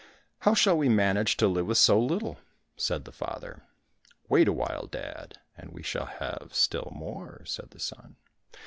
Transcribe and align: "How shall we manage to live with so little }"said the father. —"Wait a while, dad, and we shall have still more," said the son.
"How 0.45 0.55
shall 0.55 0.79
we 0.79 0.89
manage 0.89 1.37
to 1.37 1.47
live 1.47 1.67
with 1.67 1.77
so 1.77 1.99
little 1.99 2.39
}"said 2.75 3.05
the 3.05 3.11
father. 3.11 3.61
—"Wait 4.29 4.47
a 4.47 4.51
while, 4.51 4.87
dad, 4.87 5.37
and 5.55 5.71
we 5.71 5.83
shall 5.83 6.07
have 6.07 6.55
still 6.55 6.91
more," 6.95 7.43
said 7.45 7.69
the 7.69 7.79
son. 7.79 8.15